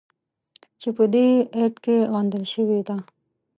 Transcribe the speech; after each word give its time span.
چې 0.81 0.89
په 0.97 1.03
دې 1.13 1.27
ایت 1.57 1.75
کې 1.83 1.95
غندل 2.13 2.43
شوې 2.53 2.79
ده. 2.87 2.97